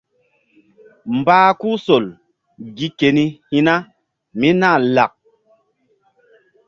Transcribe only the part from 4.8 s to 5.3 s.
lak.